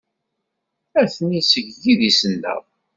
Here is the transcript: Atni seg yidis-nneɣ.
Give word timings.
Atni 1.01 1.39
seg 1.49 1.67
yidis-nneɣ. 1.81 2.61